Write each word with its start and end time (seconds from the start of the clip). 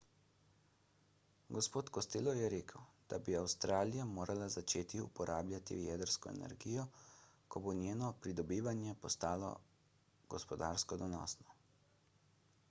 g. 1.57 1.81
costello 1.97 2.31
je 2.39 2.47
rekel 2.53 2.87
da 3.13 3.19
bi 3.27 3.35
avstralija 3.41 4.07
morala 4.13 4.47
začeti 4.55 5.03
uporabljati 5.05 5.77
jedrsko 5.83 6.31
energijo 6.33 6.87
ko 7.55 7.63
bo 7.67 7.75
njeno 7.85 8.09
pridobivanje 8.25 8.97
postalo 9.07 9.55
gospodarsko 10.37 10.99
donosno 11.07 11.57